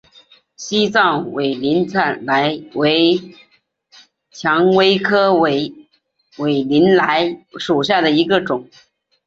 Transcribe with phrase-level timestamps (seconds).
[0.55, 2.19] 西藏委陵菜
[2.73, 3.35] 为
[4.31, 5.71] 蔷薇科委
[6.39, 8.67] 陵菜属下的一个种。